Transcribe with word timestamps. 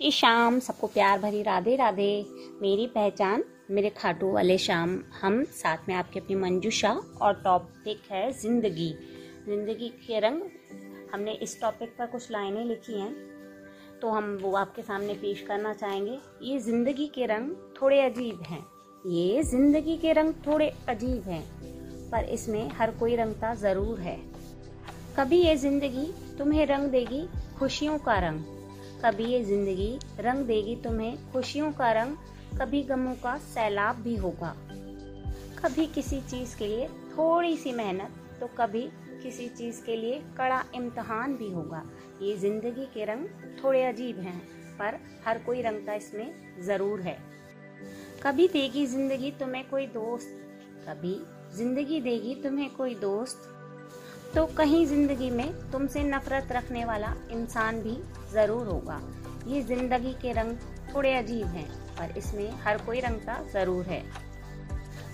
ये 0.00 0.10
शाम 0.10 0.58
सबको 0.60 0.86
प्यार 0.86 1.18
भरी, 1.18 1.42
राधे 1.42 1.74
राधे। 1.76 2.24
मेरी 2.62 2.86
पहचान, 2.86 3.44
मेरे 3.70 3.90
खाटू 3.90 4.30
वाले 4.32 4.56
शाम। 4.58 4.90
हम 5.20 5.42
साथ 5.52 5.88
में 5.88 5.94
आपके 5.94 6.20
अपनी 6.20 6.34
मंजूषा 6.36 6.90
और 7.22 7.34
टॉपिक 7.44 8.02
है 8.10 8.30
ज़िंदगी। 8.32 8.88
ज़िंदगी 9.46 9.88
के 10.00 10.18
रंग, 10.20 10.42
हमने 11.12 11.32
इस 11.42 11.60
टॉपिक 11.60 11.94
पर 11.98 12.06
कुछ 12.06 12.30
लाइनें 12.30 12.64
लिखी 12.64 13.00
हैं 13.00 13.14
तो 14.00 14.10
हम 14.10 14.36
वो 14.42 14.52
आपके 14.56 14.82
सामने 14.82 15.14
पेश 15.14 15.40
करना 15.40 15.72
चाहेंगे। 15.74 16.18
ये 16.42 16.58
ज़िंदगी 16.60 17.06
के 17.14 17.26
रंग 17.26 17.50
थोड़े 17.80 18.00
अजीब 18.00 18.42
हैं। 18.42 18.64
ये 19.06 19.42
ज़िंदगी 19.44 19.96
के 19.96 20.12
रंग 20.12 20.34
थोड़े 20.46 20.68
अजीब 20.88 21.28
हैं, 21.28 21.42
पर 22.10 22.28
इसमें 22.30 22.68
हर 22.70 22.90
कोई 22.98 23.16
रंगता 23.16 23.54
ज़रूर 23.56 24.00
है। 24.00 24.18
कभी 25.18 25.38
ये 25.38 25.56
ज़िंदगी 25.56 26.06
तुम्हें 26.38 26.66
रंग 26.66 26.90
देगी, 26.90 27.26
खुशियों 27.58 27.98
का 28.00 28.18
रंग। 28.18 28.54
कभी 28.96 29.24
ये 29.24 29.42
ज़िंदगी 29.44 29.98
रंग 30.20 30.44
देगी 30.46 30.74
तुम्हें, 30.76 31.32
खुशियों 31.32 31.70
का 31.72 31.90
रंग, 31.92 32.16
कभी 32.60 32.82
गमों 32.82 33.14
का 33.14 33.36
सैलाब 33.38 33.96
भी 33.96 34.14
होगा। 34.16 34.54
कभी 35.58 35.86
किसी 35.86 36.20
चीज़ 36.20 36.56
के 36.58 36.66
लिए 36.66 36.86
थोड़ी 37.10 37.56
सी 37.56 37.72
मेहनत 37.72 38.22
तो 38.40 38.46
कभी 38.58 38.82
किसी 39.22 39.48
चीज़ 39.48 39.82
के 39.84 39.96
लिए 39.96 40.20
कड़ा 40.38 40.62
इम्तहान 40.74 41.36
भी 41.36 41.50
होगा। 41.50 41.82
ये 42.22 42.36
ज़िंदगी 42.36 42.84
के 42.94 43.04
रंग 43.04 43.26
थोड़े 43.62 43.82
अजीब 43.84 44.18
हैं, 44.18 44.38
पर 44.78 44.98
हर 45.26 45.38
कोई 45.38 45.62
रंग 45.62 45.86
का 45.86 45.94
इसमें 45.94 46.62
ज़रूर 46.66 47.00
है। 47.00 47.16
कभी 48.22 48.48
देगी 48.48 48.86
ज़िंदगी 48.86 49.30
तुम्हें 49.40 49.68
कोई 49.70 49.86
दोस्त, 49.88 50.28
कभी 50.88 51.18
ज़िंदगी 51.56 52.00
देगी 52.00 52.34
तुम्हें 52.42 52.68
कोई 52.70 52.94
दोस्त। 52.96 53.48
तो 54.36 54.44
कहीं 54.46 54.84
ज़िंदगी 54.86 55.28
में 55.30 55.70
तुमसे 55.72 56.02
नफरत 56.04 56.48
रखने 56.52 56.84
वाला 56.84 57.12
इंसान 57.32 57.80
भी 57.82 57.96
ज़रूर 58.32 58.66
होगा। 58.66 59.00
ये 59.46 59.60
ज़िंदगी 59.62 60.12
के 60.12 60.32
रंग 60.32 60.56
थोड़े 60.94 61.12
अजीब 61.14 61.46
हैं, 61.46 61.66
पर 61.98 62.16
इसमें 62.18 62.50
हर 62.64 62.78
कोई 62.78 63.00
रंगता 63.00 63.38
ज़रूर 63.52 63.84
है। 63.84 64.02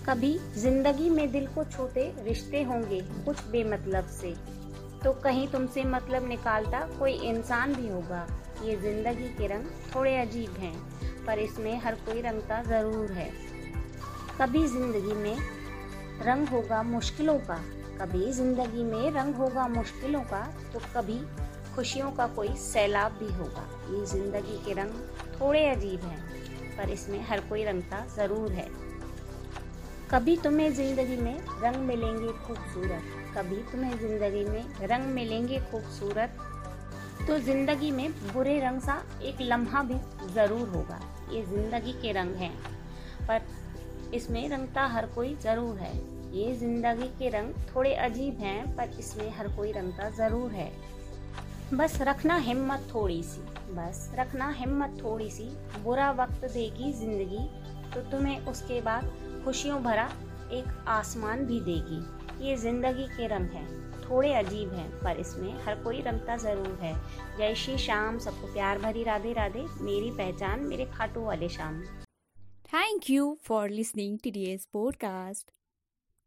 कभी 0.08 0.32
ज़िंदगी 0.56 1.10
में 1.10 1.30
दिल 1.32 1.46
को 1.46 1.64
छोटे 1.66 2.04
रिश्ते 2.24 2.62
होंगे 2.62 3.00
कुछ 3.24 3.44
बेमतलब 3.46 4.06
से 4.12 4.34
तो 5.04 5.12
कहीं 5.20 5.46
तुमसे 5.48 5.84
मतलब 5.84 6.26
निकालता 6.28 6.80
कोई 6.98 7.12
इंसान 7.28 7.74
भी 7.74 7.88
होगा। 7.88 8.26
ये 8.64 8.76
ज़िंदगी 8.76 9.28
के 9.28 9.46
रंग 9.46 9.66
थोड़े 9.94 10.16
अजीब 10.16 10.56
हैं, 10.58 10.74
पर 11.26 11.38
इसमें 11.38 11.76
हर 11.80 11.94
कोई 12.06 12.22
रंगता 12.22 12.62
ज़रूर 12.62 13.12
है। 13.12 13.30
कभी 14.40 14.66
ज़िंदगी 14.68 15.14
में 15.14 15.36
रंग 16.22 16.48
होगा 16.48 16.82
मुश्किलों 16.82 17.38
का 17.40 17.60
कभी 18.02 18.30
ज़िंदगी 18.32 18.84
में 18.84 19.10
रंग 19.12 19.34
होगा 19.34 19.66
मुश्किलों 19.68 20.20
का 20.22 20.40
तो 20.72 20.78
कभी 20.94 21.18
खुशियों 21.74 22.10
का 22.12 22.26
कोई 22.28 22.48
सैलाब 22.58 23.12
भी 23.18 23.32
होगा। 23.32 23.66
ये 23.90 24.04
ज़िंदगी 24.06 24.56
के 24.64 24.72
रंग 24.72 24.94
थोड़े 25.40 25.66
अजीब 25.68 26.00
हैं, 26.02 26.18
पर 26.76 26.90
इसमें 26.90 27.20
हर 27.26 27.40
कोई 27.40 27.64
रंगता 27.64 28.04
ज़रूर 28.16 28.52
है। 28.52 28.66
कभी 30.10 30.36
तुम्हें 30.36 30.72
ज़िंदगी 30.74 31.16
में 31.16 31.38
रंग 31.62 31.76
मिलेंगे 31.86 32.32
खूबसूरत, 32.38 33.02
कभी 33.36 33.56
तुम्हें 33.72 33.98
ज़िंदगी 33.98 34.44
में 34.44 34.86
रंग 34.88 35.14
मिलेंगे 35.14 35.60
खूबसूरत 35.70 36.36
तो 37.28 37.38
ज़िंदगी 37.40 37.90
में 37.90 38.10
बुरे 38.24 38.58
रंग 38.60 38.80
सा 38.80 39.02
एक 39.22 39.40
लम्हा 39.42 39.82
भी 39.82 39.98
ज़रूर 40.34 40.68
होगा। 40.68 41.00
ये 41.32 41.42
ज़िंदगी 41.44 41.92
के 42.02 42.12
रंग 42.12 42.34
हैं, 42.36 42.54
पर 43.28 43.46
इसमें 44.14 44.48
रंगता 44.48 44.86
हर 44.88 45.06
कोई 45.06 45.34
ज़रूर 45.42 45.78
है। 45.78 45.94
ये 46.32 46.52
ज़िंदगी 46.56 47.08
के 47.18 47.28
रंग 47.30 47.54
थोड़े 47.68 47.94
अजीब 47.96 48.38
हैं, 48.40 48.76
पर 48.76 48.98
इसमें 48.98 49.30
हर 49.30 49.48
कोई 49.56 49.72
रंगता 49.72 50.08
ज़रूर 50.10 50.50
है। 50.50 50.70
बस 51.74 52.00
रखना 52.02 52.36
हिम्मत 52.38 52.88
थोड़ी 52.94 53.22
सी, 53.22 53.40
बस 53.74 54.10
रखना 54.14 54.48
हिम्मत 54.50 54.98
थोड़ी 55.02 55.30
सी। 55.30 55.44
बुरा 55.84 56.10
वक्त 56.12 56.44
देगी 56.44 56.92
ज़िंदगी 56.92 57.46
तो 57.94 58.00
तुम्हें 58.10 58.46
उसके 58.46 58.80
बाद 58.80 59.12
खुशियों 59.44 59.82
भरा 59.82 60.08
एक 60.52 60.84
आसमान 60.88 61.44
भी 61.46 61.60
देगी। 61.60 62.46
ये 62.46 62.56
ज़िंदगी 62.56 63.06
के 63.08 63.26
रंग 63.28 63.50
हैं, 63.50 63.66
थोड़े 64.02 64.32
अजीब 64.34 64.72
हैं, 64.74 64.90
पर 65.00 65.20
इसमें 65.20 65.52
हर 65.64 65.82
कोई 65.82 66.00
रंगता 66.00 66.36
ज़रूर 66.38 66.78
है। 66.82 66.94
जय 67.38 67.54
श्री 67.54 67.78
शाम 67.78 68.18
सबको 68.18 68.52
प्यार 68.52 68.78
भरी 68.78 69.02
राधे 69.04 69.32
राधे, 69.32 69.66
मेरी 69.80 70.10
पहचान 70.12 70.66
मेरे 70.66 70.84
खाटू 70.94 71.20
वाले 71.20 71.48
Shyam 71.48 71.82
thank 72.68 73.10
you 73.10 73.36
for 73.44 73.68
listening 73.70 74.18
to 74.18 74.30
the 74.30 74.56
podcast 74.72 75.50